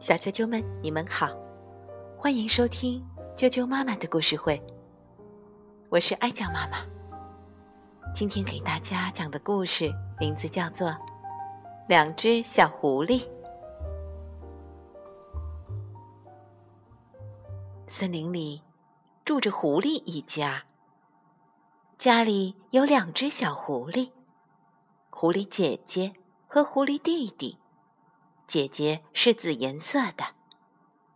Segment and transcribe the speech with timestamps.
[0.00, 1.28] 小啾啾们，你们好，
[2.16, 3.04] 欢迎收听
[3.36, 4.62] 啾啾妈妈的故事会。
[5.90, 6.78] 我是爱酱妈妈，
[8.14, 10.88] 今天给大家讲的故事名字叫做
[11.88, 13.20] 《两只小狐狸》。
[17.86, 18.62] 森林里
[19.24, 20.64] 住着狐狸一家，
[21.98, 24.10] 家里有两只小狐狸，
[25.10, 26.14] 狐狸姐姐
[26.46, 27.58] 和狐狸弟弟。
[28.46, 30.34] 姐姐是紫颜色的，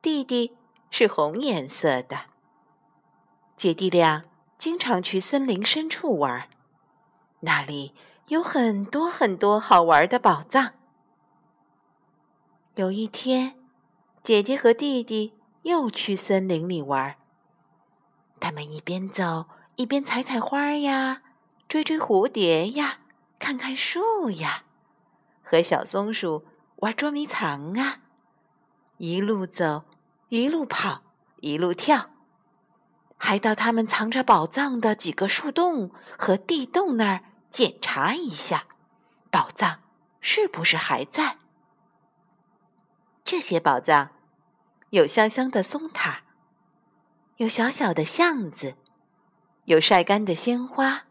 [0.00, 0.56] 弟弟
[0.90, 2.26] 是红颜色的。
[3.56, 4.24] 姐弟俩
[4.58, 6.48] 经常去森林深处玩，
[7.40, 7.94] 那里
[8.28, 10.74] 有很多很多好玩的宝藏。
[12.74, 13.58] 有一天，
[14.22, 15.34] 姐姐和弟弟。
[15.66, 17.16] 又去森林里玩。
[18.38, 21.22] 他们一边走一边采采花呀，
[21.66, 23.00] 追追蝴蝶呀，
[23.40, 24.62] 看看树呀，
[25.42, 26.44] 和小松鼠
[26.76, 27.98] 玩捉迷藏啊。
[28.98, 29.84] 一路走，
[30.28, 31.02] 一路跑，
[31.40, 32.10] 一路跳，
[33.16, 38.64] 还到他们藏着宝藏的几个树洞和地洞那儿检查一下，
[39.30, 39.80] 宝藏
[40.20, 41.38] 是不是还在？
[43.24, 44.10] 这些宝藏。
[44.90, 46.22] 有香香的松塔，
[47.38, 48.76] 有小小的巷子，
[49.64, 51.06] 有晒干的鲜花，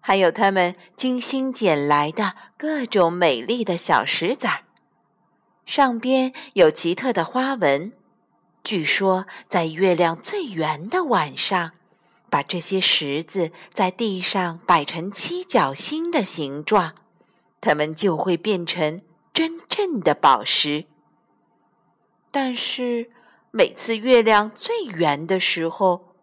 [0.00, 4.62] 还有他们精心捡来的各种美丽的小石子儿，
[5.64, 7.92] 上边有奇特的花纹。
[8.64, 11.72] 据说，在月亮最圆的晚上，
[12.30, 16.94] 把这些石子在地上摆成七角星的形状，
[17.60, 20.86] 它们就会变成真正的宝石。
[22.30, 23.10] 但是
[23.50, 26.14] 每次月亮最圆的时候，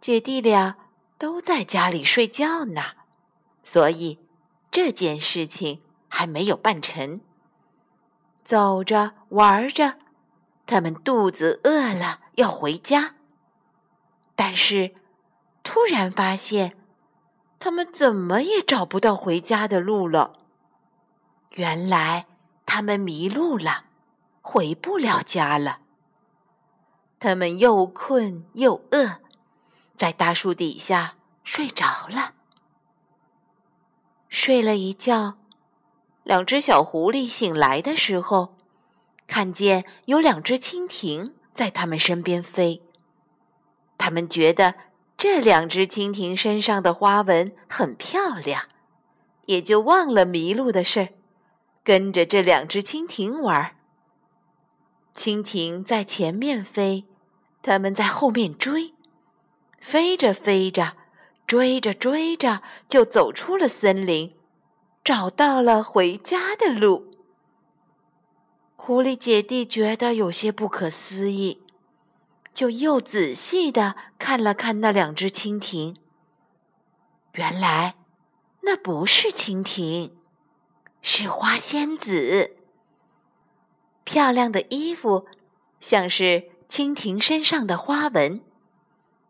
[0.00, 0.76] 姐弟俩
[1.18, 2.82] 都在家里睡觉呢，
[3.62, 4.18] 所以
[4.70, 7.20] 这件事情还没有办成。
[8.44, 9.98] 走着玩着，
[10.66, 13.14] 他们肚子饿了，要回家。
[14.34, 14.94] 但是
[15.62, 16.76] 突然发现，
[17.58, 20.38] 他们怎么也找不到回家的路了。
[21.52, 22.26] 原来
[22.66, 23.86] 他们迷路了。
[24.44, 25.78] 回不了家了。
[27.20, 29.20] 他们又困又饿，
[29.94, 32.34] 在大树底下睡着了。
[34.28, 35.38] 睡了一觉，
[36.24, 38.54] 两只小狐狸醒来的时候，
[39.26, 42.82] 看见有两只蜻蜓在它们身边飞。
[43.98, 44.74] 他们觉得
[45.16, 48.64] 这两只蜻蜓身上的花纹很漂亮，
[49.46, 51.08] 也就忘了迷路的事儿，
[51.84, 53.76] 跟着这两只蜻蜓玩。
[55.14, 57.04] 蜻蜓在前面飞，
[57.62, 58.94] 它们在后面追，
[59.78, 60.96] 飞着飞着，
[61.46, 64.34] 追着追着，就走出了森林，
[65.04, 67.10] 找到了回家的路。
[68.76, 71.60] 狐狸姐弟觉得有些不可思议，
[72.54, 75.96] 就又仔细的看了看那两只蜻蜓。
[77.32, 77.96] 原来，
[78.62, 80.16] 那不是蜻蜓，
[81.00, 82.56] 是花仙子。
[84.04, 85.26] 漂亮的衣服，
[85.80, 88.40] 像是蜻蜓身上的花纹；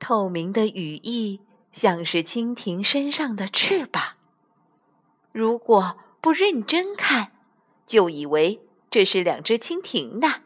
[0.00, 4.16] 透明的羽翼，像是蜻蜓身上的翅膀。
[5.32, 7.32] 如果不认真看，
[7.86, 8.60] 就以为
[8.90, 10.42] 这是两只蜻蜓呢。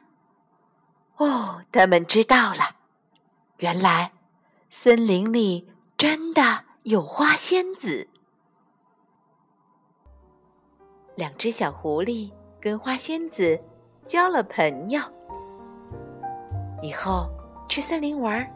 [1.17, 2.77] 哦，他们知道了，
[3.59, 4.13] 原来
[4.71, 8.09] 森林里真的有花仙子。
[11.15, 13.61] 两只小狐狸跟花仙子。
[14.07, 15.01] 交了朋友，
[16.83, 17.27] 以后
[17.67, 18.47] 去森林玩，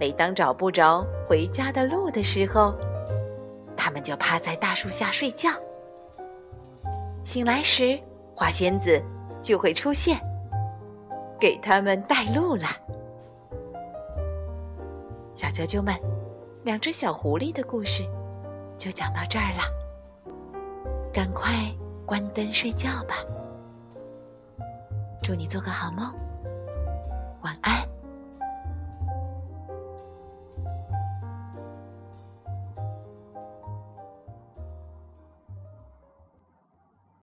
[0.00, 2.74] 每当找不着回家的路的时候，
[3.86, 5.48] 他们就趴在大树下睡觉。
[7.22, 7.96] 醒来时，
[8.34, 9.00] 花仙子
[9.40, 10.18] 就会出现，
[11.38, 12.66] 给他们带路了。
[15.36, 15.94] 小啾啾们，
[16.64, 18.02] 两只小狐狸的故事
[18.76, 20.32] 就讲到这儿了，
[21.12, 21.72] 赶快
[22.04, 23.14] 关灯睡觉吧。
[25.22, 26.12] 祝你做个好梦，
[27.42, 27.88] 晚安。